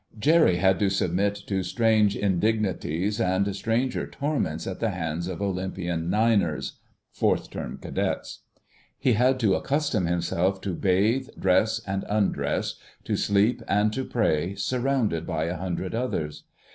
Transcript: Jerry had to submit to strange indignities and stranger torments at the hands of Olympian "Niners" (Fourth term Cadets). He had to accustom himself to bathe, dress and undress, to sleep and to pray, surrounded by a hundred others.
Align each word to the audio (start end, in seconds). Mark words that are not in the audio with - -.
Jerry 0.17 0.55
had 0.57 0.79
to 0.79 0.89
submit 0.89 1.35
to 1.45 1.61
strange 1.61 2.15
indignities 2.15 3.21
and 3.21 3.55
stranger 3.55 4.07
torments 4.07 4.65
at 4.65 4.79
the 4.79 4.89
hands 4.89 5.27
of 5.27 5.43
Olympian 5.43 6.09
"Niners" 6.09 6.79
(Fourth 7.11 7.51
term 7.51 7.77
Cadets). 7.77 8.39
He 8.97 9.13
had 9.13 9.39
to 9.41 9.53
accustom 9.53 10.07
himself 10.07 10.59
to 10.61 10.73
bathe, 10.73 11.29
dress 11.37 11.81
and 11.85 12.03
undress, 12.09 12.79
to 13.03 13.15
sleep 13.15 13.61
and 13.67 13.93
to 13.93 14.03
pray, 14.03 14.55
surrounded 14.55 15.27
by 15.27 15.43
a 15.43 15.57
hundred 15.57 15.93
others. 15.93 16.45